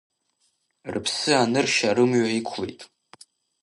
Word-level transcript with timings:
Рыԥсы 0.93 1.31
аныршьа, 1.41 1.95
рымҩа 1.95 2.27
иқәлеит. 2.39 2.81